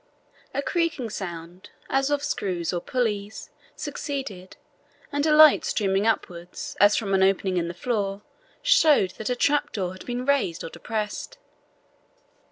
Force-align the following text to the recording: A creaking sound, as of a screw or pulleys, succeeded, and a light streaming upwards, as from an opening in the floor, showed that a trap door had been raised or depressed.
A 0.51 0.63
creaking 0.63 1.11
sound, 1.11 1.69
as 1.87 2.09
of 2.09 2.21
a 2.21 2.23
screw 2.23 2.63
or 2.73 2.79
pulleys, 2.81 3.51
succeeded, 3.75 4.57
and 5.11 5.27
a 5.27 5.31
light 5.35 5.63
streaming 5.63 6.07
upwards, 6.07 6.75
as 6.79 6.95
from 6.95 7.13
an 7.13 7.21
opening 7.21 7.57
in 7.57 7.67
the 7.67 7.75
floor, 7.75 8.23
showed 8.63 9.11
that 9.19 9.29
a 9.29 9.35
trap 9.35 9.71
door 9.71 9.91
had 9.93 10.03
been 10.07 10.25
raised 10.25 10.63
or 10.63 10.71
depressed. 10.71 11.37